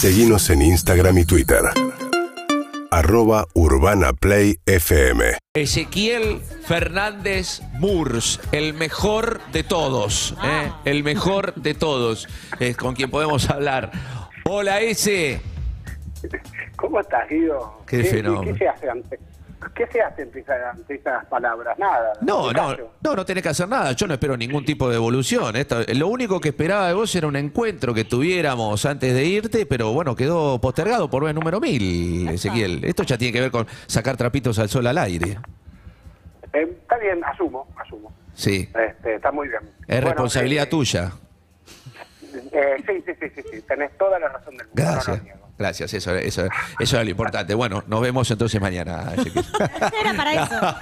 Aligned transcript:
Seguimos 0.00 0.48
en 0.50 0.62
Instagram 0.62 1.18
y 1.18 1.24
Twitter. 1.24 1.58
Arroba 2.92 3.46
Urbana 3.54 4.12
Play 4.12 4.60
FM. 4.64 5.38
Ezequiel 5.54 6.40
Fernández 6.68 7.62
Murs, 7.80 8.38
el 8.52 8.74
mejor 8.74 9.40
de 9.50 9.64
todos, 9.64 10.36
¿eh? 10.44 10.70
el 10.84 11.02
mejor 11.02 11.52
de 11.54 11.74
todos, 11.74 12.28
es 12.60 12.76
con 12.76 12.94
quien 12.94 13.10
podemos 13.10 13.50
hablar. 13.50 13.90
Hola, 14.44 14.80
ese. 14.82 15.40
¿Cómo 16.76 17.00
estás, 17.00 17.28
Guido? 17.28 17.82
Qué 17.84 18.04
fenómeno. 18.04 18.52
¿Qué 18.52 18.56
se 18.56 18.68
hace 18.68 18.88
ante, 18.88 19.18
qué 19.74 19.86
se 19.88 20.00
hace 20.00 20.22
ante, 20.22 20.40
esa- 20.40 20.70
ante 20.70 20.94
esas 20.94 21.24
palabras? 21.26 21.78
Nada. 21.78 22.12
No, 22.20 22.52
no, 22.52 22.76
no, 23.02 23.14
no 23.16 23.24
tenés 23.24 23.42
que 23.42 23.48
hacer 23.50 23.68
nada. 23.68 23.92
Yo 23.92 24.06
no 24.06 24.14
espero 24.14 24.36
ningún 24.36 24.64
tipo 24.64 24.88
de 24.88 24.96
evolución. 24.96 25.56
Esto- 25.56 25.82
lo 25.94 26.08
único 26.08 26.40
que 26.40 26.50
esperaba 26.50 26.88
de 26.88 26.94
vos 26.94 27.14
era 27.14 27.26
un 27.26 27.36
encuentro 27.36 27.92
que 27.94 28.04
tuviéramos 28.04 28.84
antes 28.86 29.12
de 29.14 29.24
irte, 29.24 29.66
pero 29.66 29.92
bueno, 29.92 30.14
quedó 30.16 30.60
postergado 30.60 31.08
por 31.10 31.24
vez 31.24 31.34
número 31.34 31.60
mil, 31.60 32.28
Ezequiel. 32.28 32.84
Esto 32.84 33.02
ya 33.02 33.18
tiene 33.18 33.32
que 33.32 33.40
ver 33.40 33.50
con 33.50 33.66
sacar 33.86 34.16
trapitos 34.16 34.58
al 34.58 34.68
sol 34.68 34.86
al 34.86 34.98
aire. 34.98 35.38
Eh, 36.52 36.62
está 36.80 36.96
bien, 36.98 37.22
asumo, 37.24 37.68
asumo. 37.76 38.12
Sí. 38.34 38.68
Este, 38.88 39.16
está 39.16 39.30
muy 39.32 39.48
bien. 39.48 39.60
Es 39.62 39.86
Bueno, 39.88 40.06
responsabilidad 40.08 40.64
eh, 40.64 40.70
tuya. 40.70 41.12
eh, 42.52 42.76
sí, 42.86 43.02
sí, 43.06 43.12
sí, 43.20 43.30
sí, 43.34 43.42
sí, 43.52 43.62
tenés 43.62 43.96
toda 43.98 44.18
la 44.18 44.28
razón 44.28 44.56
del 44.56 44.66
mundo. 44.68 44.82
no 44.84 44.94
lo 44.94 45.47
Gracias. 45.58 45.92
eso, 45.94 46.14
eso, 46.14 46.46
eso 46.78 46.96
era 46.96 47.04
lo 47.04 47.10
importante. 47.10 47.52
Bueno, 47.54 47.82
nos 47.88 48.00
vemos 48.00 48.30
entonces 48.30 48.60
mañana. 48.60 49.12
Era 50.00 50.14
para 50.14 50.44
eso. 50.44 50.76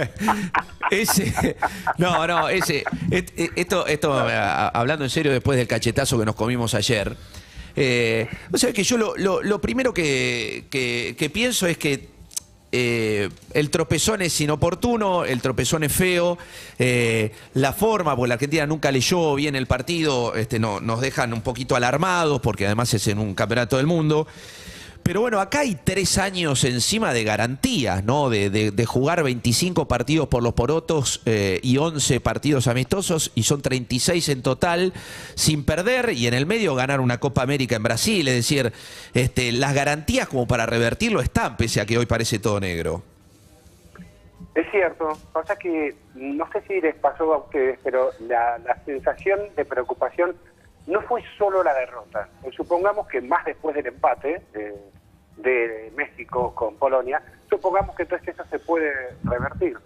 ese, 0.90 1.56
no, 1.98 2.26
no, 2.26 2.48
ese, 2.48 2.84
et- 3.10 3.32
et- 3.36 3.52
esto, 3.56 3.86
esto, 3.86 4.12
hablando 4.14 5.04
en 5.04 5.10
serio 5.10 5.32
después 5.32 5.58
del 5.58 5.66
cachetazo 5.68 6.18
que 6.18 6.24
nos 6.24 6.34
comimos 6.34 6.74
ayer, 6.74 7.16
eh, 7.76 8.28
o 8.52 8.58
sea 8.58 8.72
que 8.72 8.82
yo 8.82 8.96
lo, 8.96 9.16
lo- 9.16 9.42
lo 9.42 9.60
primero 9.60 9.94
que, 9.94 10.64
que- 10.70 11.14
que 11.18 11.30
pienso 11.30 11.66
es 11.66 11.78
que 11.78 12.09
eh, 12.72 13.28
el 13.52 13.70
tropezón 13.70 14.22
es 14.22 14.40
inoportuno, 14.40 15.24
el 15.24 15.40
tropezón 15.40 15.82
es 15.82 15.92
feo, 15.92 16.38
eh, 16.78 17.32
la 17.54 17.72
forma, 17.72 18.14
porque 18.14 18.28
la 18.28 18.34
Argentina 18.34 18.66
nunca 18.66 18.92
leyó 18.92 19.34
bien 19.34 19.56
el 19.56 19.66
partido, 19.66 20.34
este, 20.34 20.58
no, 20.58 20.80
nos 20.80 21.00
dejan 21.00 21.32
un 21.32 21.42
poquito 21.42 21.74
alarmados, 21.74 22.40
porque 22.40 22.66
además 22.66 22.94
es 22.94 23.06
en 23.08 23.18
un 23.18 23.34
campeonato 23.34 23.76
del 23.76 23.86
mundo. 23.86 24.26
Pero 25.02 25.22
bueno, 25.22 25.40
acá 25.40 25.60
hay 25.60 25.74
tres 25.74 26.18
años 26.18 26.64
encima 26.64 27.12
de 27.12 27.24
garantías, 27.24 28.04
¿no? 28.04 28.30
De, 28.30 28.84
jugar 28.86 29.22
25 29.22 29.88
partidos 29.88 30.28
por 30.28 30.42
los 30.42 30.54
porotos 30.54 31.22
eh, 31.26 31.60
y 31.62 31.78
11 31.78 32.20
partidos 32.20 32.66
amistosos, 32.66 33.32
y 33.34 33.44
son 33.44 33.62
36 33.62 34.28
en 34.28 34.42
total, 34.42 34.92
sin 35.34 35.64
perder, 35.64 36.10
y 36.10 36.26
en 36.26 36.34
el 36.34 36.46
medio 36.46 36.74
ganar 36.74 37.00
una 37.00 37.18
Copa 37.18 37.42
América 37.42 37.76
en 37.76 37.82
Brasil. 37.82 38.28
Es 38.28 38.34
decir, 38.34 38.72
este, 39.14 39.52
las 39.52 39.74
garantías 39.74 40.28
como 40.28 40.46
para 40.46 40.66
revertirlo 40.66 41.20
están, 41.20 41.56
pese 41.56 41.80
a 41.80 41.86
que 41.86 41.98
hoy 41.98 42.06
parece 42.06 42.38
todo 42.38 42.60
negro. 42.60 43.02
Es 44.54 44.70
cierto, 44.70 45.16
pasa 45.32 45.56
que 45.56 45.94
no 46.14 46.50
sé 46.52 46.62
si 46.66 46.80
les 46.80 46.94
pasó 46.96 47.32
a 47.34 47.38
ustedes, 47.38 47.78
pero 47.82 48.10
la 48.20 48.58
sensación 48.84 49.40
de 49.56 49.64
preocupación 49.64 50.34
no 50.86 51.00
fue 51.02 51.22
solo 51.38 51.62
la 51.62 51.74
derrota. 51.74 52.28
Eh, 52.44 52.50
Supongamos 52.56 53.06
que 53.08 53.20
más 53.20 53.44
después 53.44 53.74
del 53.76 53.86
empate 53.86 54.42
eh, 54.54 54.74
de 55.36 55.92
México 55.96 56.54
con 56.54 56.76
Polonia, 56.76 57.22
supongamos 57.48 57.94
que 57.96 58.02
entonces 58.04 58.28
eso 58.28 58.44
se 58.46 58.58
puede 58.58 58.92
revertir. 59.24 59.78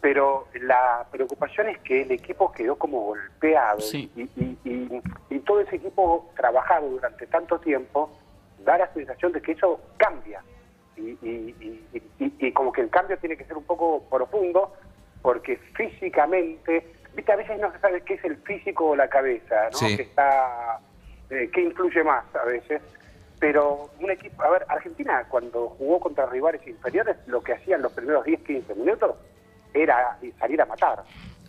Pero 0.00 0.46
la 0.54 1.06
preocupación 1.10 1.68
es 1.68 1.78
que 1.78 2.02
el 2.02 2.12
equipo 2.12 2.52
quedó 2.52 2.76
como 2.76 3.00
golpeado 3.06 3.80
Sí. 3.80 4.10
y, 4.14 4.22
y- 4.40 4.58
y- 4.64 5.02
y 5.30 5.38
todo 5.40 5.60
ese 5.60 5.76
equipo 5.76 6.30
trabajado 6.36 6.88
durante 6.90 7.26
tanto 7.26 7.58
tiempo 7.58 8.10
da 8.58 8.78
la 8.78 8.92
sensación 8.92 9.32
de 9.32 9.40
que 9.42 9.52
eso 9.52 9.80
cambia 9.96 10.42
y, 10.96 11.10
y- 11.22 11.86
y- 11.92 12.02
y- 12.18 12.46
y 12.46 12.52
como 12.52 12.72
que 12.72 12.82
el 12.82 12.90
cambio 12.90 13.18
tiene 13.18 13.36
que 13.36 13.44
ser 13.44 13.56
un 13.56 13.64
poco 13.64 14.02
profundo 14.10 14.74
porque 15.22 15.56
físicamente, 15.74 16.95
viste, 17.16 17.32
a 17.32 17.36
veces 17.36 17.58
no 17.58 17.72
se 17.72 17.78
sabe 17.80 18.02
qué 18.02 18.14
es 18.14 18.24
el 18.24 18.36
físico 18.36 18.90
o 18.90 18.96
la 18.96 19.08
cabeza, 19.08 19.70
¿no? 19.72 19.78
Sí. 19.78 19.96
Que 19.96 20.02
está, 20.02 20.78
eh, 21.30 21.50
que 21.52 21.62
influye 21.62 22.04
más 22.04 22.24
a 22.36 22.44
veces. 22.44 22.80
Pero 23.40 23.90
un 24.00 24.10
equipo, 24.10 24.42
a 24.42 24.50
ver, 24.50 24.64
Argentina 24.68 25.24
cuando 25.28 25.68
jugó 25.70 26.00
contra 26.00 26.26
rivales 26.26 26.66
inferiores, 26.66 27.16
lo 27.26 27.42
que 27.42 27.52
hacían 27.54 27.82
los 27.82 27.92
primeros 27.92 28.24
10, 28.24 28.40
15 28.42 28.74
minutos 28.76 29.16
era 29.74 30.16
salir 30.38 30.60
a 30.62 30.66
matar, 30.66 31.02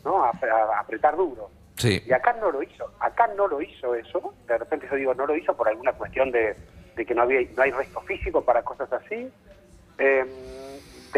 ¿no? 0.04 0.24
A, 0.24 0.30
a- 0.32 0.76
a 0.76 0.80
apretar 0.80 1.16
duro. 1.16 1.50
Sí. 1.76 2.02
Y 2.06 2.12
acá 2.12 2.34
no 2.42 2.52
lo 2.52 2.64
hizo, 2.64 2.92
acá 3.00 3.28
no 3.38 3.48
lo 3.48 3.62
hizo 3.62 3.94
eso. 3.96 4.34
De 4.48 4.58
repente 4.58 4.88
yo 4.90 4.98
digo, 4.98 5.14
no 5.14 5.28
lo 5.28 5.36
hizo 5.36 5.56
por 5.56 5.68
alguna 5.70 5.94
cuestión 5.94 6.32
de, 6.32 6.56
de 6.96 7.06
que 7.06 7.14
no 7.14 7.22
había 7.22 7.40
no 7.56 7.62
hay 7.64 7.72
resto 7.72 8.02
físico 8.02 8.44
para 8.44 8.64
cosas 8.64 8.92
así. 8.92 9.32
Eh, 10.00 10.26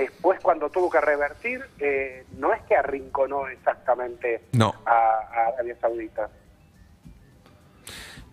después 0.02 0.40
cuando 0.42 0.70
tuvo 0.70 0.90
que 0.90 1.02
revertir, 1.02 1.64
eh, 1.80 2.26
no 2.38 2.54
es 2.54 2.62
que 2.64 2.76
arrinconó 2.76 3.48
exactamente 3.48 4.42
No. 4.54 4.74
a, 4.86 4.92
a 4.92 5.48
Arabia 5.54 5.76
Saudita. 5.82 6.30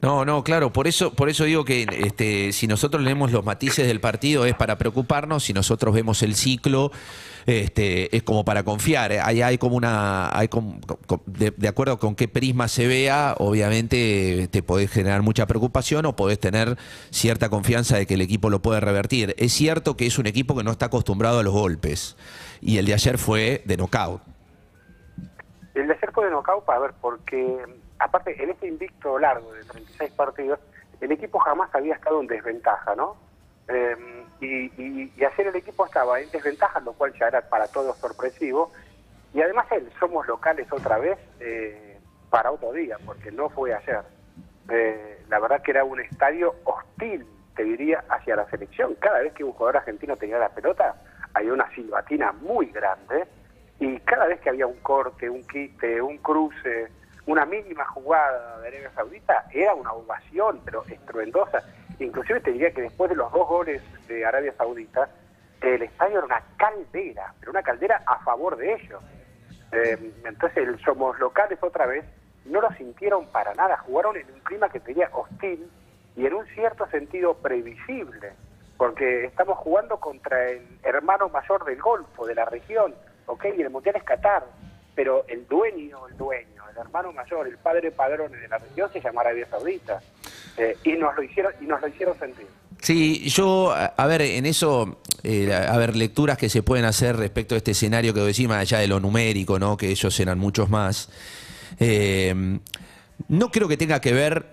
No, 0.03 0.25
no, 0.27 0.45
claro, 0.45 0.73
por 0.73 0.87
eso, 0.87 1.15
por 1.15 1.29
eso 1.31 1.45
digo 1.45 1.65
que 1.65 1.87
este, 1.91 2.53
si 2.53 2.67
nosotros 2.67 3.03
leemos 3.03 3.33
los 3.33 3.45
matices 3.45 3.87
del 3.87 3.99
partido 3.99 4.45
es 4.45 4.55
para 4.55 4.77
preocuparnos, 4.77 5.45
si 5.45 5.53
nosotros 5.55 5.95
vemos 5.95 6.23
el 6.23 6.35
ciclo, 6.35 6.93
este, 7.47 8.15
es 8.15 8.23
como 8.23 8.45
para 8.45 8.63
confiar. 8.63 9.11
¿eh? 9.13 9.21
Hay, 9.21 9.41
hay 9.41 9.57
como 9.57 9.75
una, 9.75 10.37
hay 10.37 10.49
como- 10.49 10.81
co- 11.07 11.23
de, 11.27 11.51
de 11.57 11.69
acuerdo 11.69 11.99
con 11.99 12.15
qué 12.15 12.29
prisma 12.29 12.69
se 12.69 12.87
vea, 12.87 13.35
obviamente 13.39 14.49
te 14.51 14.63
podés 14.63 14.91
generar 14.91 15.23
mucha 15.23 15.47
preocupación 15.47 16.05
o 16.05 16.15
podés 16.15 16.39
tener 16.39 16.77
cierta 17.11 17.49
confianza 17.49 17.97
de 17.97 18.07
que 18.07 18.15
el 18.15 18.21
equipo 18.21 18.51
lo 18.51 18.61
puede 18.61 18.81
revertir. 18.81 19.35
Es 19.39 19.55
cierto 19.55 19.97
que 19.97 20.07
es 20.07 20.19
un 20.19 20.27
equipo 20.27 20.55
que 20.55 20.63
no 20.63 20.73
está 20.73 20.87
acostumbrado 20.87 21.39
a 21.39 21.43
los 21.43 21.55
golpes 21.55 22.17
y 22.61 22.77
el 22.77 22.85
de 22.87 22.95
ayer 22.95 23.17
fue 23.17 23.63
de 23.65 23.77
knockout. 23.79 24.21
El 25.75 25.87
de 25.89 25.95
ayer 25.95 26.11
fue 26.13 26.27
de 26.27 26.31
knockout, 26.33 26.69
a 26.69 26.79
ver, 26.79 26.93
porque 27.01 27.57
aparte 27.99 28.43
en 28.43 28.51
este 28.51 28.67
invicto 28.67 29.19
largo 29.19 29.53
de 29.53 29.65
36 29.65 30.13
partidos, 30.13 30.59
el 31.01 31.13
equipo 31.13 31.39
jamás 31.39 31.75
había 31.75 31.95
estado 31.95 32.21
en 32.21 32.27
desventaja, 32.27 32.95
¿no? 32.95 33.17
Eh, 33.69 33.97
y, 34.41 34.71
y- 34.83 35.25
ayer 35.25 35.47
el 35.49 35.57
equipo 35.57 35.85
estaba 35.87 36.21
en 36.21 36.31
desventaja, 36.31 36.81
lo 36.81 36.93
cual 36.93 37.13
ya 37.19 37.29
era 37.29 37.41
para 37.49 37.67
todos 37.69 37.97
sorpresivo. 37.99 38.73
Y 39.35 39.43
además 39.43 39.67
el 39.73 39.91
somos 39.99 40.27
locales 40.27 40.67
otra 40.73 40.99
vez 40.99 41.19
eh, 41.41 41.99
para 42.31 42.51
otro 42.53 42.73
día, 42.73 42.97
porque 43.05 43.31
no 43.31 43.49
fue 43.51 43.75
ayer. 43.75 44.03
Eh, 44.71 45.23
la 45.29 45.39
verdad 45.41 45.63
que 45.63 45.73
era 45.73 45.85
un 45.85 46.01
estadio 46.01 46.55
hostil, 46.65 47.27
te 47.55 47.65
diría, 47.65 48.05
hacia 48.09 48.37
la 48.37 48.49
selección. 48.51 48.95
Cada 48.97 49.19
vez 49.21 49.33
que 49.35 49.45
un 49.45 49.53
jugador 49.53 49.79
argentino 49.79 50.17
tenía 50.17 50.39
la 50.39 50.49
pelota, 50.51 50.95
había 51.35 51.53
una 51.53 51.69
silbatina 51.75 52.33
muy 52.33 52.67
grande. 52.67 53.27
Y 53.79 53.99
cada 54.01 54.27
vez 54.27 54.41
que 54.41 54.49
había 54.49 54.67
un 54.67 54.81
corte, 54.81 55.29
un 55.29 55.43
quite, 55.47 56.01
un 56.01 56.17
cruce, 56.19 56.89
una 57.27 57.45
mínima 57.45 57.85
jugada 57.87 58.61
de 58.61 58.69
Arabia 58.69 58.91
Saudita, 58.95 59.45
era 59.53 59.75
una 59.75 59.93
ovación, 59.93 60.61
pero 60.65 60.85
estruendosa. 60.85 61.63
Inclusive 61.99 62.41
te 62.41 62.53
diría 62.53 62.71
que 62.73 62.83
después 62.83 63.11
de 63.11 63.17
los 63.17 63.31
dos 63.33 63.49
goles 63.49 63.83
de 64.07 64.25
Arabia 64.25 64.55
Saudita, 64.57 65.09
el 65.61 65.83
estadio 65.83 66.19
era 66.19 66.27
una 66.27 66.43
caldera, 66.57 67.35
pero 67.41 67.51
una 67.51 67.63
caldera 67.63 68.03
a 68.07 68.19
favor 68.21 68.57
de 68.57 68.75
ellos. 68.75 69.03
Eh, 69.73 70.13
entonces 70.25 70.69
somos 70.85 71.19
locales 71.19 71.59
otra 71.63 71.87
vez, 71.87 72.05
no 72.45 72.61
lo 72.61 72.71
sintieron 72.75 73.27
para 73.27 73.53
nada, 73.55 73.77
jugaron 73.79 74.17
en 74.17 74.33
un 74.33 74.41
clima 74.41 74.69
que 74.69 74.79
tenía 74.79 75.11
hostil 75.13 75.69
y 76.15 76.27
en 76.27 76.35
un 76.35 76.47
cierto 76.47 76.87
sentido 76.89 77.35
previsible, 77.35 78.33
porque 78.77 79.25
estamos 79.25 79.59
jugando 79.59 79.99
contra 79.99 80.51
el 80.51 80.63
hermano 80.85 81.29
mayor 81.29 81.65
del 81.65 81.81
Golfo, 81.81 82.27
de 82.27 82.37
la 82.37 82.45
región, 82.45 82.95
¿ok? 83.27 83.47
Y 83.57 83.63
el 83.63 83.71
Mundial 83.71 83.97
es 83.97 84.05
Qatar, 84.05 84.45
pero 84.95 85.25
el 85.27 85.47
dueño, 85.49 86.07
el 86.07 86.17
dueño, 86.17 86.56
hermano 86.79 87.13
mayor, 87.13 87.47
el 87.47 87.59
padre 87.59 87.91
padrón 87.91 88.33
de 88.33 88.49
la 88.49 88.59
región 88.59 88.91
se 88.93 89.01
llama 89.01 89.23
Arabia 89.23 89.47
Saudita. 89.51 90.01
Eh, 90.57 90.77
y 90.85 90.93
nos 90.93 91.15
lo 91.15 91.23
hicieron 91.23 91.53
y 91.61 91.67
nos 91.67 91.81
lo 91.81 91.89
hicieron 91.89 92.19
sentir. 92.19 92.47
Sí, 92.81 93.29
yo, 93.29 93.75
a 93.75 94.07
ver, 94.07 94.23
en 94.23 94.47
eso, 94.47 95.01
eh, 95.23 95.53
a 95.53 95.77
ver, 95.77 95.97
lecturas 95.97 96.39
que 96.39 96.49
se 96.49 96.63
pueden 96.63 96.85
hacer 96.85 97.17
respecto 97.17 97.55
a 97.55 97.59
este 97.59 97.73
escenario 97.73 98.13
que 98.15 98.21
decís, 98.21 98.49
allá 98.51 98.79
de 98.79 98.87
lo 98.87 99.01
numérico, 99.01 99.59
¿no? 99.59 99.77
Que 99.77 99.89
ellos 99.91 100.19
eran 100.21 100.39
muchos 100.39 100.69
más. 100.69 101.09
Eh, 101.81 102.35
no 103.29 103.51
creo 103.51 103.69
que 103.69 103.77
tenga 103.77 104.01
que 104.01 104.13
ver 104.13 104.47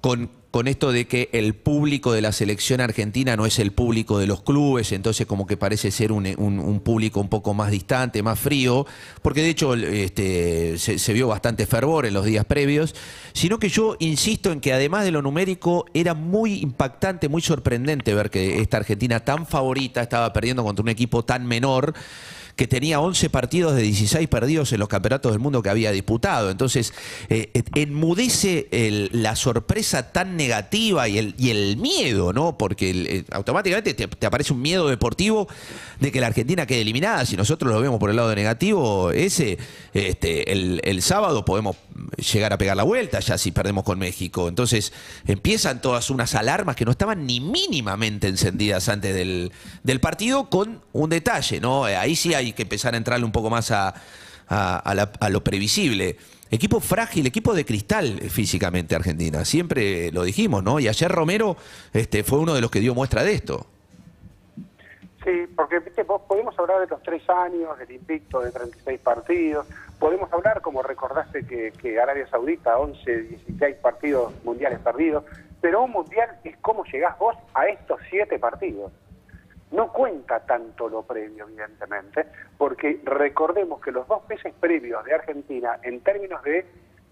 con, 0.00 0.30
con 0.50 0.66
esto 0.66 0.92
de 0.92 1.06
que 1.06 1.28
el 1.32 1.54
público 1.54 2.12
de 2.12 2.22
la 2.22 2.32
selección 2.32 2.80
argentina 2.80 3.36
no 3.36 3.44
es 3.44 3.58
el 3.58 3.72
público 3.72 4.18
de 4.18 4.26
los 4.26 4.42
clubes, 4.42 4.92
entonces 4.92 5.26
como 5.26 5.46
que 5.46 5.56
parece 5.56 5.90
ser 5.90 6.10
un, 6.10 6.80
público 6.82 7.20
un 7.20 7.28
poco 7.28 7.52
más 7.52 7.70
distante, 7.70 8.22
más 8.22 8.38
frío, 8.38 8.86
porque 9.20 9.42
de 9.42 9.50
hecho 9.50 9.74
este, 9.74 10.78
se, 10.78 10.98
se 10.98 11.12
vio 11.12 11.28
bastante 11.28 11.66
fervor 11.66 12.06
en 12.06 12.14
los 12.14 12.24
días 12.24 12.46
previos, 12.46 12.94
sino 13.34 13.58
que 13.58 13.68
yo 13.68 13.96
insisto 13.98 14.50
en 14.50 14.60
que 14.60 14.72
además 14.72 15.04
de 15.04 15.10
lo 15.10 15.20
numérico 15.20 15.84
era 15.92 16.14
muy 16.14 16.60
impactante, 16.60 17.28
muy 17.28 17.42
sorprendente 17.42 18.14
ver 18.14 18.30
que 18.30 18.60
esta 18.60 18.78
Argentina 18.78 19.20
tan 19.20 19.46
favorita 19.46 20.00
estaba 20.00 20.32
perdiendo 20.32 20.64
contra 20.64 20.82
un 20.82 20.88
equipo 20.88 21.24
tan 21.24 21.46
menor 21.46 21.94
que 22.58 22.66
tenía 22.66 22.98
11 22.98 23.30
partidos 23.30 23.76
de 23.76 23.82
16 23.82 24.26
perdidos 24.26 24.72
en 24.72 24.80
los 24.80 24.88
campeonatos 24.88 25.30
del 25.30 25.38
mundo 25.38 25.62
que 25.62 25.70
había 25.70 25.92
disputado. 25.92 26.50
Entonces, 26.50 26.92
eh, 27.28 27.52
enmudece 27.76 28.66
la 29.12 29.36
sorpresa 29.36 30.10
tan 30.10 30.36
negativa 30.36 31.06
y 31.06 31.18
el, 31.18 31.36
y 31.38 31.50
el 31.50 31.76
miedo, 31.76 32.32
¿no? 32.32 32.58
Porque 32.58 32.90
eh, 32.90 33.24
automáticamente 33.30 33.94
te, 33.94 34.26
aparece 34.26 34.52
un 34.52 34.60
miedo 34.60 34.88
deportivo 34.88 35.46
de 36.00 36.10
que 36.10 36.20
la 36.20 36.26
Argentina 36.26 36.66
quede 36.66 36.80
eliminada. 36.80 37.24
Si 37.26 37.36
nosotros 37.36 37.72
lo 37.72 37.80
vemos 37.80 38.00
por 38.00 38.10
el 38.10 38.16
lado 38.16 38.34
negativo, 38.34 39.12
ese, 39.12 39.56
este, 39.94 40.50
el, 40.50 40.80
el 40.82 41.00
sábado 41.00 41.44
podemos 41.44 41.76
llegar 42.32 42.52
a 42.52 42.58
pegar 42.58 42.76
la 42.76 42.82
vuelta 42.82 43.20
ya 43.20 43.38
si 43.38 43.52
perdemos 43.52 43.84
con 43.84 44.00
México. 44.00 44.48
Entonces, 44.48 44.92
empiezan 45.28 45.80
todas 45.80 46.10
unas 46.10 46.34
alarmas 46.34 46.74
que 46.74 46.84
no 46.84 46.90
estaban 46.90 47.24
ni 47.24 47.40
mínimamente 47.40 48.26
encendidas 48.26 48.88
antes 48.88 49.14
del, 49.14 49.52
del 49.84 50.00
partido 50.00 50.50
con 50.50 50.80
un 50.92 51.10
detalle, 51.10 51.60
¿no? 51.60 51.84
Ahí 51.84 52.16
sí 52.16 52.34
hay 52.34 52.47
que 52.52 52.62
empezar 52.62 52.94
a 52.94 52.96
entrarle 52.96 53.24
un 53.24 53.32
poco 53.32 53.50
más 53.50 53.70
a, 53.70 53.94
lo 55.30 55.44
previsible. 55.44 56.16
Equipo 56.50 56.80
frágil, 56.80 57.26
equipo 57.26 57.54
de 57.54 57.64
cristal 57.64 58.20
físicamente 58.30 58.94
Argentina. 58.94 59.44
Siempre 59.44 60.10
lo 60.12 60.22
dijimos, 60.22 60.62
¿no? 60.62 60.80
Y 60.80 60.88
ayer 60.88 61.10
Romero 61.10 61.56
este, 61.92 62.24
fue 62.24 62.38
uno 62.38 62.54
de 62.54 62.60
los 62.60 62.70
que 62.70 62.80
dio 62.80 62.94
muestra 62.94 63.22
de 63.22 63.32
esto. 63.32 63.66
Sí, 65.24 65.46
porque 65.54 65.80
podemos 66.26 66.58
hablar 66.58 66.80
de 66.80 66.86
los 66.86 67.02
tres 67.02 67.28
años, 67.28 67.78
del 67.78 67.90
invicto 67.90 68.40
de 68.40 68.50
36 68.50 69.00
partidos, 69.00 69.66
podemos 69.98 70.32
hablar, 70.32 70.62
como 70.62 70.82
recordaste, 70.82 71.44
que, 71.46 71.72
que 71.72 72.00
Arabia 72.00 72.26
Saudita, 72.28 72.78
11, 72.78 73.22
16 73.22 73.76
partidos 73.76 74.32
mundiales 74.44 74.78
perdidos, 74.78 75.24
pero 75.60 75.82
un 75.82 75.90
mundial 75.90 76.38
es 76.44 76.56
cómo 76.58 76.84
llegás 76.84 77.18
vos 77.18 77.36
a 77.54 77.66
estos 77.66 78.00
siete 78.08 78.38
partidos. 78.38 78.92
No 79.70 79.92
cuenta 79.92 80.40
tanto 80.40 80.88
lo 80.88 81.02
previo, 81.02 81.44
evidentemente, 81.46 82.26
porque 82.56 83.00
recordemos 83.04 83.80
que 83.80 83.92
los 83.92 84.06
dos 84.08 84.26
meses 84.28 84.54
previos 84.58 85.04
de 85.04 85.14
Argentina, 85.14 85.78
en 85.82 86.00
términos 86.00 86.42
de 86.42 86.64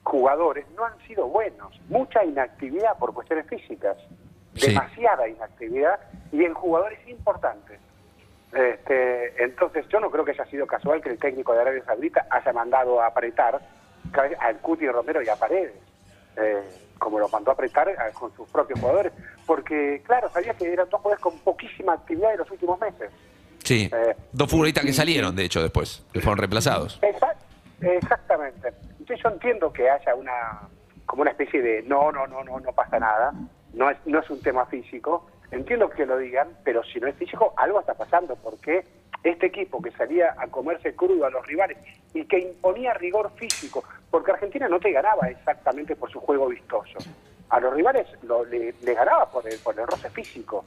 jugadores, 0.02 0.66
no 0.74 0.84
han 0.84 0.98
sido 1.06 1.26
buenos. 1.28 1.78
Mucha 1.88 2.24
inactividad 2.24 2.96
por 2.98 3.12
cuestiones 3.12 3.46
físicas, 3.46 3.96
demasiada 4.54 5.28
inactividad, 5.28 6.00
y 6.32 6.44
en 6.44 6.54
jugadores 6.54 6.98
importantes. 7.08 7.78
Este, 8.52 9.42
entonces, 9.42 9.86
yo 9.88 10.00
no 10.00 10.10
creo 10.10 10.24
que 10.24 10.30
haya 10.30 10.46
sido 10.46 10.66
casual 10.66 11.02
que 11.02 11.10
el 11.10 11.18
técnico 11.18 11.52
de 11.52 11.60
Arabia 11.60 11.84
Saudita 11.84 12.26
haya 12.30 12.52
mandado 12.52 13.02
a 13.02 13.08
apretar 13.08 13.60
al 14.40 14.56
Cuti 14.58 14.88
Romero 14.88 15.20
y 15.20 15.28
a 15.28 15.36
Paredes. 15.36 15.74
Eh, 16.36 16.62
como 16.98 17.18
lo 17.18 17.28
mandó 17.28 17.50
a 17.50 17.54
apretar 17.54 17.94
con 18.14 18.34
sus 18.34 18.48
propios 18.48 18.80
jugadores, 18.80 19.12
porque 19.44 20.02
claro, 20.04 20.30
sabía 20.30 20.54
que 20.54 20.72
eran 20.72 20.88
dos 20.88 21.00
jugadores 21.00 21.22
con 21.22 21.38
poquísima 21.40 21.94
actividad 21.94 22.32
en 22.32 22.38
los 22.38 22.50
últimos 22.50 22.80
meses. 22.80 23.10
Sí, 23.62 23.90
eh, 23.92 24.14
dos 24.32 24.50
futbolistas 24.50 24.84
que 24.84 24.92
salieron, 24.92 25.34
de 25.34 25.44
hecho, 25.44 25.60
después, 25.60 26.04
que 26.12 26.20
fueron 26.20 26.38
reemplazados. 26.38 27.00
exactamente. 27.80 28.72
Entonces 28.98 29.20
yo 29.22 29.28
entiendo 29.28 29.72
que 29.72 29.90
haya 29.90 30.14
una, 30.14 30.68
como 31.04 31.22
una 31.22 31.32
especie 31.32 31.60
de, 31.60 31.82
no, 31.82 32.12
no, 32.12 32.26
no, 32.26 32.44
no, 32.44 32.60
no 32.60 32.72
pasa 32.72 32.98
nada, 32.98 33.32
no 33.74 33.90
es, 33.90 33.98
no 34.06 34.20
es 34.20 34.30
un 34.30 34.40
tema 34.40 34.66
físico, 34.66 35.26
entiendo 35.50 35.90
que 35.90 36.06
lo 36.06 36.16
digan, 36.18 36.48
pero 36.64 36.82
si 36.84 36.98
no 37.00 37.08
es 37.08 37.16
físico, 37.16 37.54
algo 37.56 37.80
está 37.80 37.94
pasando, 37.94 38.36
porque 38.36 38.84
este 39.22 39.46
equipo 39.46 39.82
que 39.82 39.90
salía 39.92 40.34
a 40.38 40.46
comerse 40.48 40.94
crudo 40.94 41.26
a 41.26 41.30
los 41.30 41.46
rivales 41.46 41.78
y 42.14 42.24
que 42.24 42.38
imponía 42.38 42.94
rigor 42.94 43.30
físico, 43.36 43.84
porque 44.10 44.32
Argentina 44.32 44.68
no 44.68 44.78
te 44.78 44.92
ganaba 44.92 45.28
exactamente 45.28 45.96
por 45.96 46.10
su 46.10 46.20
juego 46.20 46.48
vistoso. 46.48 46.98
A 47.50 47.60
los 47.60 47.74
rivales 47.74 48.06
le, 48.50 48.94
ganaba 48.94 49.30
por 49.30 49.46
el, 49.48 49.58
por 49.58 49.78
el 49.78 49.86
roce 49.86 50.10
físico. 50.10 50.64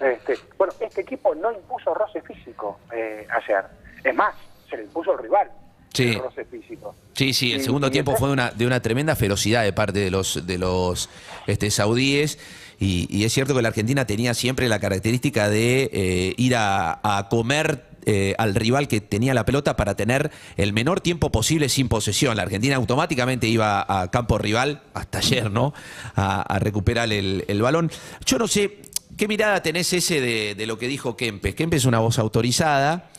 Este, 0.00 0.34
bueno, 0.56 0.72
este 0.80 1.02
equipo 1.02 1.34
no 1.34 1.52
impuso 1.52 1.92
roce 1.94 2.22
físico 2.22 2.78
eh, 2.92 3.26
ayer. 3.30 3.64
Es 4.02 4.14
más, 4.14 4.34
se 4.68 4.76
le 4.76 4.84
impuso 4.84 5.12
el 5.12 5.18
rival. 5.18 5.50
Sí. 5.92 6.08
El 6.08 6.20
roce 6.20 6.44
físico. 6.46 6.94
Sí, 7.14 7.34
sí, 7.34 7.52
el 7.52 7.60
segundo 7.60 7.90
tiempo 7.90 8.16
fue 8.16 8.28
de 8.28 8.32
una, 8.32 8.50
de 8.50 8.66
una 8.66 8.80
tremenda 8.80 9.14
ferocidad 9.14 9.62
de 9.62 9.72
parte 9.72 9.98
de 9.98 10.10
los, 10.10 10.46
de 10.46 10.58
los 10.58 11.10
este, 11.46 11.70
saudíes. 11.70 12.38
Y, 12.78 13.24
es 13.24 13.32
cierto 13.32 13.54
que 13.54 13.62
la 13.62 13.68
Argentina 13.68 14.06
tenía 14.06 14.34
siempre 14.34 14.68
la 14.68 14.80
característica 14.80 15.48
de 15.48 15.90
eh, 15.92 16.34
ir 16.36 16.56
a, 16.56 17.00
a 17.02 17.28
comer 17.28 17.91
eh, 18.04 18.34
al 18.38 18.54
rival 18.54 18.88
que 18.88 19.00
tenía 19.00 19.32
la 19.32 19.44
pelota 19.44 19.76
para 19.76 19.94
tener 19.94 20.32
el 20.56 20.72
menor 20.72 21.00
tiempo 21.00 21.30
posible 21.30 21.68
sin 21.68 21.88
posesión. 21.88 22.36
La 22.36 22.42
Argentina 22.42 22.74
automáticamente 22.76 23.46
iba 23.46 23.86
a 23.88 24.10
campo 24.10 24.38
rival, 24.38 24.82
hasta 24.92 25.18
ayer, 25.18 25.50
¿no? 25.50 25.72
A, 26.16 26.58
recuperar 26.58 27.12
el, 27.12 27.62
balón. 27.62 27.90
Yo 28.26 28.38
no 28.38 28.48
sé, 28.48 28.82
¿qué 29.16 29.28
mirada 29.28 29.62
tenés 29.62 29.92
ese 29.92 30.20
de, 30.20 30.66
lo 30.66 30.78
que 30.78 30.88
dijo 30.88 31.16
Kempes? 31.16 31.54
Kempes 31.54 31.82
es 31.82 31.86
una 31.86 32.00
voz 32.00 32.18
autorizada 32.18 33.10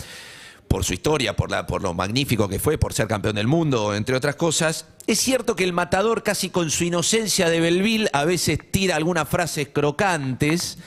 por 0.68 0.84
su 0.84 0.94
historia, 0.94 1.36
por, 1.36 1.50
la, 1.50 1.66
por 1.66 1.82
lo 1.82 1.94
magnífico 1.94 2.50
que 2.50 2.60
fue, 2.60 2.78
por 2.78 2.94
ser 2.94 3.08
campeón 3.08 3.36
del 3.36 3.48
mundo, 3.48 3.96
entre 3.96 4.16
otras 4.16 4.36
cosas. 4.36 4.86
Es 5.08 5.20
cierto 5.20 5.56
que 5.56 5.64
el 5.64 5.72
matador, 5.72 6.24
casi 6.24 6.50
con 6.50 6.72
su 6.72 6.84
inocencia 6.84 7.50
de 7.50 7.62
Belville, 7.62 8.10
a 8.12 8.26
veces 8.26 8.60
tira 8.72 8.96
algunas 8.96 9.30
frases 9.30 9.70
crocantes. 9.72 10.78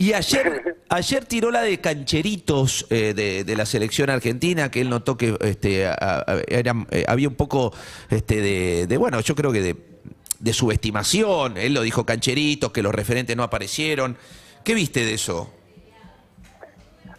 Y 0.00 0.14
ayer, 0.14 0.78
ayer 0.88 1.26
tiró 1.26 1.50
la 1.50 1.60
de 1.60 1.78
cancheritos 1.78 2.86
eh, 2.88 3.12
de, 3.12 3.54
la 3.54 3.66
selección 3.66 4.08
argentina, 4.08 4.70
que 4.70 4.80
él 4.80 4.88
notó 4.88 5.18
que 5.18 5.36
este, 5.42 5.84
eh, 5.84 7.04
había 7.06 7.28
un 7.28 7.34
poco 7.34 7.74
este, 8.08 8.86
de, 8.86 8.96
bueno, 8.96 9.20
yo 9.20 9.36
creo 9.36 9.52
que 9.52 9.60
de, 9.60 10.52
subestimación. 10.54 11.58
Él 11.58 11.74
lo 11.74 11.82
dijo 11.82 12.06
cancheritos, 12.06 12.72
que 12.72 12.82
los 12.82 12.94
referentes 12.94 13.36
no 13.36 13.42
aparecieron. 13.42 14.16
¿Qué 14.64 14.72
viste 14.72 15.04
de 15.04 15.12
eso? 15.12 15.52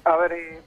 A 0.04 0.18
ver, 0.18 0.32
eh, 0.32 0.60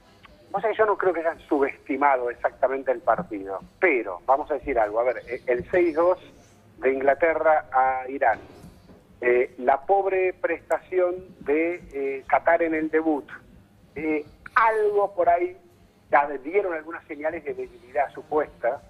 yo 0.77 0.85
no 0.85 0.97
creo 0.97 1.11
que 1.11 1.19
hayan 1.19 1.39
subestimado 1.49 2.29
exactamente 2.29 2.93
el 2.93 3.01
partido, 3.01 3.59
pero 3.77 4.21
vamos 4.25 4.49
a 4.51 4.53
decir 4.53 4.79
algo. 4.79 5.01
A 5.01 5.03
ver, 5.03 5.21
el 5.47 5.69
6-2 5.69 6.15
de 6.77 6.93
Inglaterra 6.93 7.65
a 7.73 8.09
Irán 8.09 8.39
eh, 9.27 9.55
la 9.57 9.81
pobre 9.81 10.33
prestación 10.33 11.15
de 11.39 11.81
eh, 11.91 12.23
Qatar 12.27 12.61
en 12.61 12.75
el 12.75 12.91
debut. 12.91 13.27
Eh, 13.95 14.23
algo 14.53 15.15
por 15.15 15.27
ahí 15.27 15.57
dieron 16.43 16.75
algunas 16.75 17.03
señales 17.07 17.43
de 17.43 17.55
debilidad 17.55 18.07
supuesta 18.13 18.83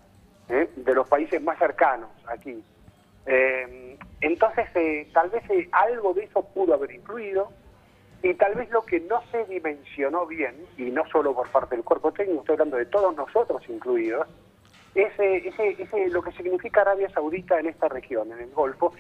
de 0.48 0.94
los 0.94 1.08
países 1.08 1.42
más 1.42 1.58
cercanos 1.58 2.10
aquí. 2.28 2.62
entonces, 4.22 4.68
tal 5.12 5.30
vez 5.32 5.44
algo 5.72 6.14
de 6.14 6.26
eso 6.26 6.44
pudo 6.44 6.76
haber 6.76 6.92
influido 6.92 7.52
y 8.22 8.36
tal 8.36 8.54
vez 8.54 8.70
lo 8.70 8.86
que 8.86 9.00
no 9.00 9.24
se 9.32 9.44
dimensionó 9.46 10.28
bien, 10.28 10.68
y 10.78 10.92
no 10.92 11.08
solo 11.08 11.34
por 11.34 11.50
parte 11.50 11.76
del 11.76 11.84
cuerpo 11.84 12.12
técnico, 12.12 12.42
estoy 12.42 12.54
hablando 12.54 12.78
de 12.78 12.86
todos 12.86 13.16
nosotros 13.16 13.64
incluidos, 13.70 14.28
es 14.94 15.12
ese, 15.18 16.10
lo 16.10 16.22
que 16.22 16.32
significa 16.34 16.82
Arabia 16.82 17.10
Saudita 17.10 17.60
en 17.60 17.68
esta 17.68 17.88
región, 17.88 18.32
en 18.32 18.40
el 18.40 18.52
Golfo, 18.52 18.94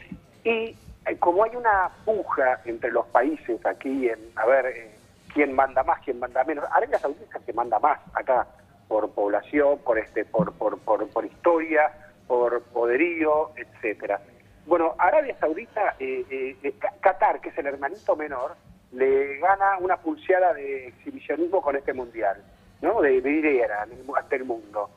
y 0.43 0.75
como 1.19 1.43
hay 1.43 1.55
una 1.55 1.91
puja 2.03 2.59
entre 2.65 2.91
los 2.91 3.05
países 3.07 3.63
aquí 3.65 4.09
en 4.09 4.19
a 4.35 4.45
ver 4.45 4.65
eh, 4.65 4.91
quién 5.33 5.53
manda 5.53 5.83
más, 5.83 6.01
quién 6.03 6.19
manda 6.19 6.43
menos, 6.43 6.65
Arabia 6.71 6.97
Saudita 6.97 7.37
es 7.37 7.45
que 7.45 7.53
manda 7.53 7.79
más 7.79 7.99
acá 8.13 8.47
por 8.87 9.11
población, 9.11 9.79
por 9.79 9.99
este, 9.99 10.25
por, 10.25 10.53
por, 10.53 10.79
por, 10.79 11.25
historia, 11.25 11.91
por 12.27 12.61
poderío, 12.63 13.51
etcétera. 13.55 14.19
Bueno, 14.65 14.95
Arabia 14.97 15.35
Saudita, 15.39 15.95
eh, 15.99 16.55
Qatar, 17.01 17.39
que 17.41 17.49
es 17.49 17.57
el 17.57 17.67
hermanito 17.67 18.15
menor, 18.15 18.55
le 18.91 19.37
gana 19.37 19.77
una 19.79 19.97
pulseada 19.97 20.53
de 20.53 20.87
exhibicionismo 20.87 21.61
con 21.61 21.75
este 21.75 21.93
mundial, 21.93 22.43
¿no? 22.81 23.01
De, 23.01 23.21
de 23.21 23.67
ante 24.15 24.35
el 24.35 24.45
mundo. 24.45 24.89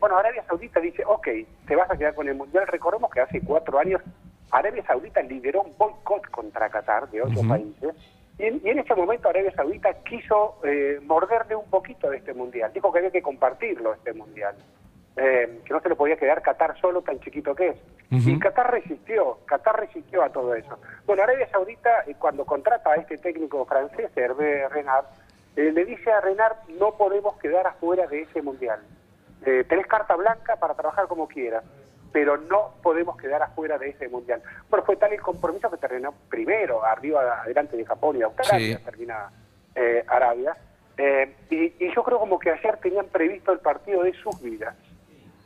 bueno, 0.00 0.18
Arabia 0.18 0.44
Saudita 0.46 0.80
dice, 0.80 1.04
ok, 1.06 1.28
te 1.66 1.76
vas 1.76 1.90
a 1.90 1.96
quedar 1.96 2.14
con 2.14 2.28
el 2.28 2.34
mundial. 2.34 2.66
Recordemos 2.66 3.10
que 3.10 3.20
hace 3.20 3.40
cuatro 3.42 3.78
años 3.78 4.02
Arabia 4.50 4.84
Saudita 4.86 5.20
lideró 5.22 5.62
un 5.62 5.76
boicot 5.76 6.30
contra 6.30 6.68
Qatar 6.68 7.10
de 7.10 7.22
otros 7.22 7.46
países 7.46 7.94
y 8.38 8.44
en, 8.44 8.78
ese 8.78 8.94
momento 8.94 9.28
Arabia 9.28 9.52
Saudita 9.54 9.94
quiso 10.02 10.58
eh, 10.62 11.00
morderle 11.02 11.56
un 11.56 11.68
poquito 11.70 12.10
de 12.10 12.18
este 12.18 12.34
mundial. 12.34 12.70
Dijo 12.72 12.92
que 12.92 12.98
había 12.98 13.10
que 13.10 13.22
compartirlo 13.22 13.94
este 13.94 14.12
mundial, 14.12 14.54
eh, 15.16 15.62
que 15.64 15.72
no 15.72 15.80
se 15.80 15.88
le 15.88 15.96
podía 15.96 16.16
quedar 16.16 16.42
Qatar 16.42 16.78
solo 16.78 17.00
tan 17.00 17.18
chiquito 17.20 17.54
que 17.54 17.68
es. 17.68 17.76
Y 18.10 18.38
Qatar 18.38 18.70
resistió, 18.70 19.38
Qatar 19.46 19.80
resistió 19.80 20.22
a 20.22 20.28
todo 20.28 20.54
eso. 20.54 20.78
Bueno, 21.06 21.22
Arabia 21.22 21.48
Saudita 21.50 22.04
eh, 22.06 22.14
cuando 22.18 22.44
contrata 22.44 22.92
a 22.92 22.96
este 22.96 23.16
técnico 23.16 23.64
francés, 23.64 24.10
Hervé 24.14 24.68
Renard, 24.68 25.06
le 25.56 25.84
dice 25.86 26.12
a 26.12 26.20
Renard 26.20 26.56
no 26.78 26.96
podemos 26.98 27.38
quedar 27.38 27.66
afuera 27.66 28.06
de 28.06 28.22
ese 28.22 28.42
mundial. 28.42 28.80
tenés 29.42 29.86
carta 29.86 30.14
blanca 30.14 30.56
para 30.56 30.74
trabajar 30.74 31.06
como 31.06 31.26
quieras 31.26 31.64
pero 32.12 32.36
no 32.36 32.74
podemos 32.82 33.16
quedar 33.16 33.42
afuera 33.42 33.78
de 33.78 33.90
ese 33.90 34.08
mundial. 34.08 34.42
Bueno, 34.70 34.84
fue 34.84 34.96
tal 34.96 35.12
el 35.12 35.20
compromiso 35.20 35.70
que 35.70 35.76
terminó 35.76 36.14
primero, 36.28 36.84
arriba, 36.84 37.42
adelante 37.42 37.76
de 37.76 37.84
Japón 37.84 38.16
y 38.16 38.22
Australia, 38.22 38.80
termina 38.84 39.30
eh, 39.74 40.04
Arabia. 40.06 40.56
Eh, 40.96 41.34
y, 41.50 41.94
yo 41.94 42.02
creo 42.02 42.18
como 42.18 42.38
que 42.38 42.50
ayer 42.50 42.76
tenían 42.78 43.06
previsto 43.06 43.52
el 43.52 43.58
partido 43.58 44.02
de 44.02 44.12
sus 44.14 44.40
vidas. 44.40 44.74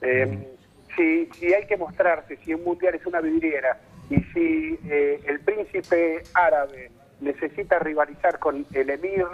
Eh, 0.00 0.56
si, 0.96 1.26
si 1.26 1.52
hay 1.52 1.66
que 1.66 1.76
mostrarse, 1.76 2.36
si 2.38 2.54
un 2.54 2.64
mundial 2.64 2.94
es 2.94 3.04
una 3.06 3.20
vidriera 3.20 3.78
y 4.08 4.20
si 4.32 4.78
el 5.24 5.40
príncipe 5.40 6.22
árabe 6.34 6.90
necesita 7.20 7.78
rivalizar 7.78 8.38
con 8.38 8.66
el 8.72 8.90
emir 8.90 9.24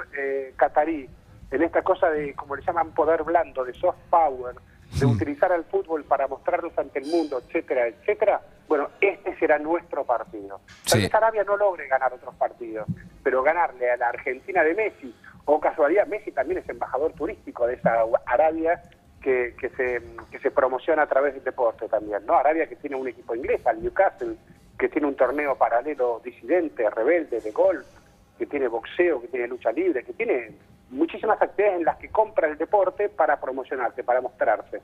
catarí 0.57 1.09
en 1.51 1.63
esta 1.63 1.83
cosa 1.83 2.11
de, 2.11 2.35
como 2.35 2.57
le 2.57 2.63
llaman, 2.63 2.93
poder 2.93 3.23
blando, 3.23 3.65
de 3.65 3.73
soft 3.75 3.99
power, 4.11 4.55
de 4.99 5.07
utilizar 5.07 5.53
al 5.53 5.65
fútbol 5.65 6.05
para 6.05 6.27
mostrarnos 6.27 6.77
ante 6.79 7.01
el 7.01 7.07
mundo, 7.07 7.39
etcétera, 7.39 7.87
etcétera, 7.89 8.41
bueno, 8.69 8.89
este 9.01 9.37
será 9.39 9.59
nuestro 9.59 10.05
partido. 10.05 10.61
Tal 10.89 11.01
Sí. 11.01 11.03
vez 11.03 11.15
Arabia 11.15 11.45
no 11.45 11.57
logre 11.57 11.87
ganar 11.87 12.13
otros 12.13 12.35
partidos, 12.37 12.87
pero 13.23 13.43
ganarle 13.43 13.91
a 13.91 13.97
la 13.97 14.09
Argentina 14.09 14.63
de 14.65 14.75
Messi, 14.75 15.15
o 15.45 15.61
casualidad, 15.61 16.07
Messi 16.07 16.33
también 16.33 16.59
es 16.59 16.69
embajador 16.69 17.13
turístico 17.13 17.67
de 17.67 17.75
esa 17.75 18.05
Arabia 18.25 18.81
que, 19.23 19.55
que 19.61 19.69
se, 19.71 20.03
que 20.31 20.39
se 20.39 20.51
promociona 20.51 21.03
a 21.03 21.07
través 21.07 21.35
del 21.35 21.45
deporte 21.45 21.89
también, 21.89 22.25
¿no? 22.27 22.35
Arabia 22.35 22.67
que 22.69 22.77
tiene 22.77 22.97
un 22.97 23.07
equipo 23.09 23.35
inglés, 23.35 23.65
al 23.67 23.83
Newcastle, 23.83 24.37
que 24.79 24.89
tiene 24.89 25.07
un 25.09 25.15
torneo 25.17 25.57
paralelo 25.57 26.21
disidente, 26.25 26.89
rebelde, 26.91 27.41
de 27.41 27.51
golf, 27.51 27.85
que 28.39 28.47
tiene 28.47 28.69
boxeo, 28.69 29.21
que 29.23 29.29
tiene 29.29 29.49
lucha 29.49 29.73
libre, 29.73 30.05
que 30.05 30.13
tiene 30.13 30.53
muchísimas 30.91 31.41
actividades 31.41 31.79
en 31.81 31.85
las 31.85 31.97
que 31.97 32.09
compra 32.09 32.49
el 32.49 32.57
deporte 32.59 33.09
para 33.09 33.39
promocionarse, 33.41 34.05
para 34.05 34.21
mostrarse. 34.21 34.81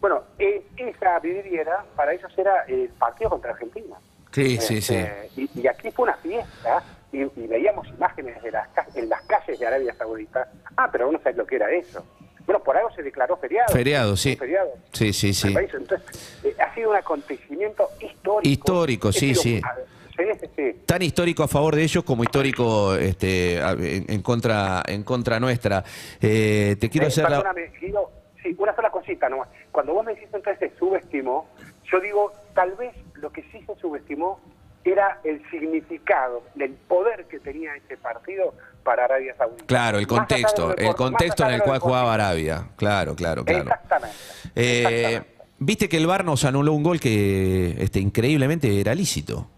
Bueno, 0.00 0.22
eh, 0.38 0.66
esa 0.76 1.18
vidriera 1.20 1.84
para 1.96 2.12
ellos 2.12 2.30
era 2.36 2.64
el 2.64 2.88
partido 2.90 3.30
contra 3.30 3.52
Argentina. 3.52 3.96
Sí, 4.32 4.58
sí, 4.58 4.82
sí. 4.82 4.94
Este, 4.96 5.30
Y, 5.36 5.60
y 5.62 5.66
aquí 5.66 5.90
fue 5.90 6.04
una 6.04 6.16
fiesta 6.18 6.82
y, 7.12 7.22
y 7.22 7.46
veíamos 7.46 7.88
imágenes 7.88 8.42
de 8.42 8.50
las 8.50 8.68
en 8.94 9.08
las 9.08 9.22
calles 9.22 9.58
de 9.58 9.66
Arabia 9.66 9.94
Saudita. 9.94 10.48
Ah, 10.76 10.88
pero 10.92 11.08
uno 11.08 11.18
sabe 11.22 11.36
lo 11.36 11.46
que 11.46 11.56
era 11.56 11.70
eso. 11.70 12.04
Bueno, 12.44 12.62
por 12.62 12.76
algo 12.76 12.90
se 12.92 13.02
declaró 13.02 13.36
feriado. 13.38 13.72
Feriado, 13.72 14.16
sí. 14.16 14.36
Feriado. 14.36 14.70
Sí, 14.92 15.12
sí, 15.12 15.32
sí. 15.34 15.52
Entonces, 15.56 16.38
eh, 16.44 16.54
ha 16.60 16.72
sido 16.74 16.90
un 16.90 16.96
acontecimiento 16.96 17.88
histórico. 18.00 18.48
Histórico, 18.48 19.12
sí, 19.12 19.34
sido- 19.34 19.42
sí. 19.42 19.60
ah, 19.64 19.74
Sí, 20.16 20.24
sí, 20.40 20.46
sí. 20.56 20.80
Tan 20.86 21.02
histórico 21.02 21.42
a 21.42 21.48
favor 21.48 21.74
de 21.76 21.82
ellos 21.82 22.02
como 22.04 22.22
histórico 22.22 22.94
este, 22.94 23.58
en, 23.58 24.06
en 24.08 24.22
contra 24.22 24.82
en 24.86 25.02
contra 25.02 25.38
nuestra. 25.38 25.84
Eh, 26.20 26.76
te 26.80 26.88
quiero 26.88 27.06
Eh, 27.06 27.08
hacer 27.08 27.24
la... 27.24 27.42
perdóname, 27.42 27.70
Guido, 27.80 28.10
sí, 28.42 28.54
una 28.58 28.74
sola 28.74 28.90
cosita 28.90 29.28
nomás. 29.28 29.48
Cuando 29.72 29.92
vos 29.94 30.04
me 30.06 30.14
decís 30.14 30.28
entonces 30.32 30.58
se 30.58 30.78
subestimó, 30.78 31.48
yo 31.92 32.00
digo, 32.00 32.32
tal 32.54 32.72
vez 32.76 32.94
lo 33.14 33.30
que 33.30 33.42
sí 33.52 33.60
se 33.66 33.74
subestimó 33.80 34.40
era 34.84 35.20
el 35.24 35.42
significado, 35.50 36.42
el 36.58 36.70
poder 36.72 37.26
que 37.26 37.40
tenía 37.40 37.74
este 37.74 37.96
partido 37.96 38.54
para 38.84 39.04
Arabia 39.04 39.34
Saudita. 39.36 39.66
Claro, 39.66 39.98
el 39.98 40.06
contexto, 40.06 40.76
el 40.76 40.94
contexto 40.94 41.44
en 41.44 41.54
el 41.54 41.62
cual 41.62 41.80
jugaba. 41.80 42.14
Arabia. 42.14 42.68
Claro, 42.76 43.16
claro, 43.16 43.44
claro. 43.44 43.62
Exactamente. 43.62 44.16
Eh, 44.54 44.82
exactamente. 44.82 45.36
Viste 45.58 45.88
que 45.88 45.96
el 45.96 46.06
VAR 46.06 46.24
nos 46.24 46.44
anuló 46.44 46.72
un 46.72 46.82
gol 46.82 47.00
que 47.00 47.74
este, 47.78 47.98
increíblemente 47.98 48.80
era 48.80 48.94
lícito. 48.94 49.50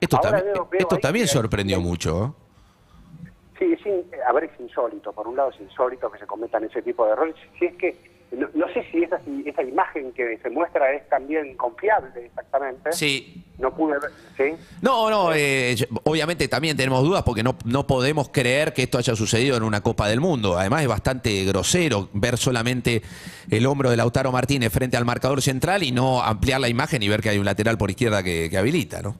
Esto, 0.00 0.18
también, 0.18 0.44
veo- 0.54 0.68
veo 0.70 0.80
esto 0.80 0.94
ahí 0.96 1.00
también 1.00 1.26
que- 1.26 1.32
sorprendió 1.32 1.80
mucho. 1.80 2.24
¿eh? 2.24 2.44
Sí, 3.58 3.64
es 3.72 3.86
in- 3.86 4.04
a 4.26 4.32
ver, 4.32 4.44
es 4.44 4.60
insólito. 4.60 5.12
Por 5.12 5.26
un 5.26 5.36
lado 5.36 5.50
es 5.50 5.60
insólito 5.60 6.10
que 6.10 6.18
se 6.18 6.26
cometan 6.26 6.62
ese 6.64 6.80
tipo 6.82 7.04
de 7.06 7.12
errores. 7.12 7.34
Si 7.58 7.64
es 7.64 7.74
que, 7.76 7.96
no, 8.30 8.46
no 8.54 8.68
sé 8.72 8.84
si 8.92 9.02
esa, 9.02 9.18
si 9.24 9.42
esa 9.48 9.62
imagen 9.64 10.12
que 10.12 10.38
se 10.40 10.48
muestra 10.50 10.92
es 10.92 11.08
también 11.08 11.56
confiable 11.56 12.26
exactamente. 12.26 12.92
Sí. 12.92 13.44
No 13.58 13.74
pude 13.74 13.94
ver, 13.98 14.10
¿sí? 14.36 14.64
No, 14.82 15.10
no, 15.10 15.34
eh, 15.34 15.74
obviamente 16.04 16.46
también 16.46 16.76
tenemos 16.76 17.02
dudas 17.02 17.24
porque 17.24 17.42
no, 17.42 17.56
no 17.64 17.88
podemos 17.88 18.28
creer 18.28 18.72
que 18.72 18.84
esto 18.84 18.98
haya 18.98 19.16
sucedido 19.16 19.56
en 19.56 19.64
una 19.64 19.80
Copa 19.80 20.06
del 20.06 20.20
Mundo. 20.20 20.56
Además 20.56 20.82
es 20.82 20.88
bastante 20.88 21.44
grosero 21.44 22.08
ver 22.12 22.38
solamente 22.38 23.02
el 23.50 23.66
hombro 23.66 23.90
de 23.90 23.96
Lautaro 23.96 24.30
Martínez 24.30 24.72
frente 24.72 24.96
al 24.96 25.04
marcador 25.04 25.42
central 25.42 25.82
y 25.82 25.90
no 25.90 26.22
ampliar 26.22 26.60
la 26.60 26.68
imagen 26.68 27.02
y 27.02 27.08
ver 27.08 27.20
que 27.20 27.30
hay 27.30 27.38
un 27.38 27.44
lateral 27.46 27.76
por 27.76 27.90
izquierda 27.90 28.22
que, 28.22 28.48
que 28.48 28.56
habilita, 28.56 29.02
¿no? 29.02 29.16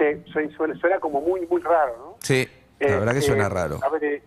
Sí, 0.00 0.48
suena, 0.78 0.98
como 0.98 1.20
muy, 1.20 1.46
muy 1.46 1.60
raro, 1.60 1.96
¿no? 1.98 2.16
Sí, 2.22 2.48
la 2.78 2.86
Eh, 2.86 2.98
verdad 2.98 3.12
que 3.12 3.18
eh, 3.18 3.22
suena 3.22 3.48
raro. 3.48 3.78
A 3.82 3.88
ver, 3.90 4.04
eh, 4.04 4.22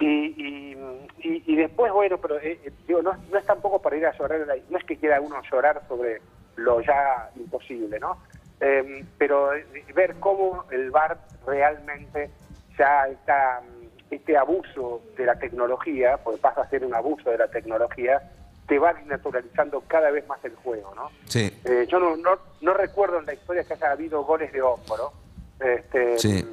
y, 0.00 0.06
y, 0.06 0.72
y- 1.18 1.42
y 1.46 1.56
después, 1.56 1.92
bueno, 1.92 2.18
pero 2.18 2.38
eh, 2.38 2.60
eh, 2.64 2.72
digo, 2.86 3.02
no, 3.02 3.12
no 3.30 3.38
es 3.38 3.46
tampoco 3.46 3.80
para 3.80 3.96
ir 3.96 4.06
a 4.06 4.16
llorar, 4.16 4.46
no 4.68 4.78
es 4.78 4.84
que 4.84 4.96
quiera 4.98 5.20
uno 5.20 5.40
llorar 5.50 5.82
sobre 5.88 6.20
lo 6.56 6.80
ya 6.80 7.30
imposible, 7.36 7.98
¿no? 8.00 8.18
Eh, 8.60 9.04
pero 9.16 9.50
ver 9.94 10.16
cómo 10.18 10.64
el 10.70 10.90
VAR 10.90 11.18
realmente 11.46 12.30
ya 12.76 13.06
está, 13.08 13.62
este 14.10 14.36
abuso 14.36 15.02
de 15.16 15.26
la 15.26 15.38
tecnología, 15.38 16.16
porque 16.18 16.40
pasa 16.40 16.62
a 16.62 16.68
ser 16.68 16.84
un 16.84 16.94
abuso 16.94 17.30
de 17.30 17.38
la 17.38 17.48
tecnología, 17.48 18.20
te 18.68 18.78
va 18.78 18.92
naturalizando 19.06 19.80
cada 19.88 20.10
vez 20.10 20.26
más 20.28 20.44
el 20.44 20.54
juego, 20.56 20.94
¿no? 20.94 21.10
Sí. 21.24 21.50
Eh, 21.64 21.86
yo 21.88 21.98
no, 21.98 22.16
no, 22.16 22.38
no 22.60 22.74
recuerdo 22.74 23.18
en 23.18 23.26
la 23.26 23.32
historia 23.34 23.64
que 23.64 23.72
haya 23.74 23.90
habido 23.92 24.22
goles 24.24 24.52
de 24.52 24.60
hombro. 24.62 25.12
Este, 25.58 26.18
Sí. 26.18 26.44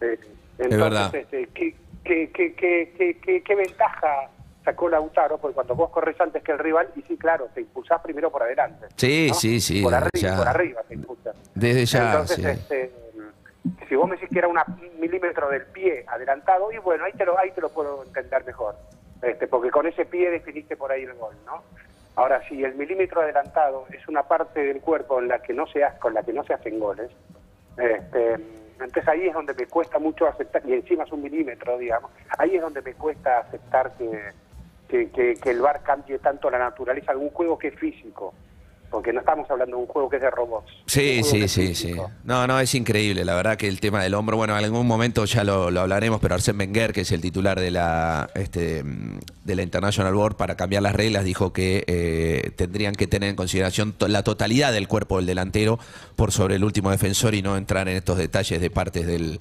eh, 0.00 0.18
verdad. 0.58 1.14
Este, 1.14 1.46
¿qué, 1.48 1.74
qué, 2.04 2.30
qué, 2.32 2.54
qué, 2.54 2.92
qué- 2.96 3.18
qué- 3.20 3.42
qué 3.42 3.54
ventaja 3.54 4.30
sacó 4.64 4.88
Lautaro? 4.88 5.36
Porque 5.38 5.54
cuando 5.54 5.74
vos 5.74 5.90
corres 5.90 6.18
antes 6.20 6.42
que 6.42 6.52
el 6.52 6.58
rival, 6.58 6.88
y 6.96 7.02
sí, 7.02 7.16
claro, 7.18 7.48
te 7.54 7.60
impulsás 7.60 8.00
primero 8.00 8.30
por 8.30 8.42
adelante. 8.42 8.86
Sí, 8.96 9.26
¿no? 9.28 9.34
sí, 9.34 9.60
sí, 9.60 9.82
Por 9.82 9.94
arriba, 9.94 10.10
ya. 10.14 10.36
por 10.38 10.48
arriba 10.48 10.82
te 10.88 10.94
impulsas. 10.94 11.36
Desde 11.54 11.84
ya, 11.84 12.06
Entonces, 12.12 12.36
sí. 12.36 12.46
este, 12.46 12.92
si 13.88 13.94
vos 13.94 14.08
me 14.08 14.16
decís 14.16 14.30
que 14.32 14.38
era 14.38 14.48
una- 14.48 14.64
un 14.66 15.00
milímetro 15.00 15.50
del 15.50 15.66
pie 15.66 16.04
adelantado, 16.08 16.72
y 16.72 16.78
bueno, 16.78 17.04
ahí 17.04 17.12
te 17.12 17.26
lo, 17.26 17.38
ahí 17.38 17.50
te 17.50 17.60
lo 17.60 17.68
puedo 17.68 18.04
entender 18.04 18.44
mejor. 18.46 18.74
Este, 19.22 19.46
porque 19.48 19.70
con 19.70 19.86
ese 19.86 20.04
pie 20.04 20.30
definiste 20.30 20.76
por 20.76 20.92
ahí 20.92 21.02
el 21.02 21.14
gol, 21.14 21.34
¿no? 21.44 21.62
Ahora, 22.16 22.40
si 22.48 22.62
el 22.64 22.74
milímetro 22.74 23.20
adelantado 23.20 23.86
es 23.92 24.06
una 24.08 24.22
parte 24.24 24.64
del 24.64 24.80
cuerpo 24.80 25.20
en 25.20 25.28
la 25.28 25.40
que 25.40 25.52
no 25.54 25.66
se 25.66 25.82
ha- 25.84 25.98
con 25.98 26.14
la 26.14 26.22
que 26.22 26.32
no 26.32 26.44
se 26.44 26.54
hacen 26.54 26.78
goles, 26.78 27.10
este, 27.76 28.34
entonces 28.72 29.08
ahí 29.08 29.26
es 29.28 29.34
donde 29.34 29.54
me 29.54 29.66
cuesta 29.66 29.98
mucho 29.98 30.26
aceptar, 30.26 30.62
y 30.66 30.72
encima 30.74 31.04
es 31.04 31.12
un 31.12 31.22
milímetro, 31.22 31.78
digamos, 31.78 32.10
ahí 32.38 32.56
es 32.56 32.62
donde 32.62 32.82
me 32.82 32.94
cuesta 32.94 33.38
aceptar 33.40 33.92
que, 33.96 34.32
que, 34.88 35.10
que- 35.10 35.34
que 35.36 35.50
el 35.50 35.60
VAR 35.60 35.82
cambie 35.82 36.18
tanto 36.18 36.50
la 36.50 36.58
naturaleza 36.58 37.12
de 37.12 37.18
un 37.18 37.30
juego 37.30 37.58
que 37.58 37.68
es 37.68 37.74
físico, 37.76 38.34
porque 38.90 39.12
no 39.12 39.20
estamos 39.20 39.50
hablando 39.50 39.76
de 39.76 39.82
un 39.82 39.88
juego 39.88 40.08
que 40.08 40.16
es 40.16 40.22
de 40.22 40.30
robots. 40.30 40.66
Sí, 40.86 41.22
sí, 41.22 41.46
sí, 41.48 41.74
sí. 41.74 41.94
No, 42.24 42.46
no, 42.46 42.58
es 42.58 42.74
increíble. 42.74 43.24
La 43.24 43.34
verdad 43.34 43.56
que 43.56 43.68
el 43.68 43.80
tema 43.80 44.02
del 44.02 44.14
hombro, 44.14 44.36
bueno, 44.36 44.56
en 44.58 44.64
algún 44.64 44.86
momento 44.86 45.24
ya 45.24 45.44
lo, 45.44 45.70
lo 45.70 45.80
hablaremos, 45.82 46.20
pero 46.20 46.34
Arsène 46.36 46.58
Wenger, 46.58 46.92
que 46.92 47.02
es 47.02 47.12
el 47.12 47.20
titular 47.20 47.60
de 47.60 47.70
la, 47.70 48.30
este, 48.34 48.82
de 49.44 49.56
la 49.56 49.62
International 49.62 50.14
Board, 50.14 50.36
para 50.36 50.56
cambiar 50.56 50.82
las 50.82 50.94
reglas, 50.94 51.24
dijo 51.24 51.52
que 51.52 51.84
eh, 51.86 52.50
tendrían 52.56 52.94
que 52.94 53.06
tener 53.06 53.28
en 53.30 53.36
consideración 53.36 53.92
to- 53.92 54.08
la 54.08 54.22
totalidad 54.22 54.72
del 54.72 54.88
cuerpo 54.88 55.16
del 55.18 55.26
delantero 55.26 55.78
por 56.16 56.32
sobre 56.32 56.56
el 56.56 56.64
último 56.64 56.90
defensor 56.90 57.34
y 57.34 57.42
no 57.42 57.56
entrar 57.56 57.88
en 57.88 57.96
estos 57.96 58.16
detalles 58.18 58.60
de 58.60 58.70
partes 58.70 59.06
del, 59.06 59.40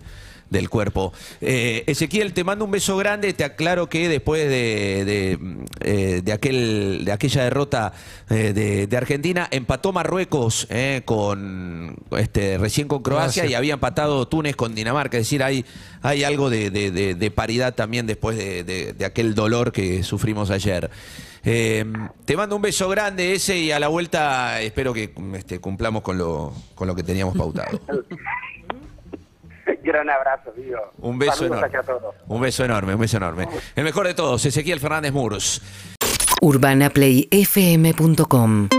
del 0.50 0.70
cuerpo. 0.70 1.14
Eh, 1.42 1.84
Ezequiel, 1.88 2.34
te 2.34 2.44
mando 2.44 2.66
un 2.66 2.72
beso 2.72 2.98
grande. 2.98 3.34
Te 3.34 3.44
aclaro 3.44 3.88
que 3.90 4.08
después 4.10 4.48
de, 4.50 5.04
de, 5.06 5.40
eh, 5.82 6.22
de 6.24 6.32
aquel, 6.34 7.02
de 7.06 7.12
aquella 7.12 7.44
derrota 7.44 7.94
eh, 8.30 8.54
de, 8.54 8.88
de 8.88 8.98
Argentina, 8.98 9.48
empató 9.52 9.92
Marruecos 9.94 10.68
eh, 10.70 11.02
con 11.06 11.96
este, 12.18 12.58
recién 12.58 12.88
con 12.88 13.04
Croacia 13.04 13.46
y 13.46 13.54
había 13.54 13.74
empatado 13.74 14.28
Túnez 14.28 14.56
con 14.56 14.76
Dinamarca. 14.76 15.18
Es 15.18 15.24
decir, 15.26 15.44
hay, 15.44 15.66
hay 16.02 16.24
algo 16.24 16.50
de, 16.50 16.70
de- 16.72 16.92
de- 16.92 17.16
de 17.16 17.32
paridad 17.32 17.74
también 17.76 18.08
después 18.08 18.38
de, 18.38 18.64
de- 18.64 18.94
de 18.94 19.06
aquel 19.06 19.36
dolor 19.36 19.72
que 19.72 20.04
sufrimos 20.04 20.50
ayer. 20.50 20.90
Eh, 21.50 21.86
te 22.26 22.36
mando 22.36 22.56
un 22.58 22.62
beso 22.62 22.90
grande 22.90 23.34
ese 23.34 23.58
y 23.58 23.72
a 23.72 23.80
la 23.80 23.88
vuelta 23.88 24.62
espero 24.62 24.94
que 24.94 25.12
este, 25.36 25.60
cumplamos 25.60 26.02
con 26.02 26.18
lo, 26.18 26.54
con 26.76 26.88
lo 26.88 26.96
que 26.96 27.04
teníamos 27.04 27.38
pautado. 27.38 27.80
Gran 29.84 30.10
abrazo, 30.10 30.52
digo. 30.56 30.80
Un 31.00 31.20
beso 31.20 31.34
Saludos 31.34 31.58
enorme. 31.60 31.68
aquí 31.68 31.76
a 31.78 31.84
todos. 31.84 32.16
Un 32.28 32.42
beso 32.42 32.64
enorme, 32.66 32.96
un 32.96 33.02
beso 33.02 33.18
enorme. 33.18 33.48
El 33.76 33.84
mejor 33.84 34.08
de 34.08 34.14
todos, 34.14 34.46
Ezequiel 34.46 34.80
Fernández 34.80 35.12
Muros. 35.12 35.62
UrbanaPlayFM.com 36.42 38.70